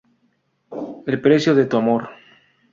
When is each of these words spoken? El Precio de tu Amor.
El 1.05 1.21
Precio 1.21 1.53
de 1.53 1.67
tu 1.67 1.77
Amor. 1.77 2.09